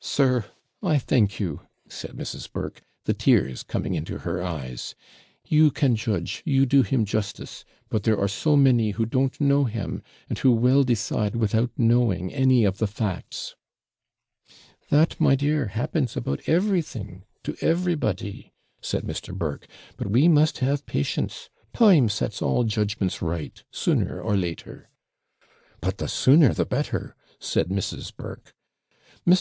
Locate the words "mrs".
2.16-2.50, 27.68-28.12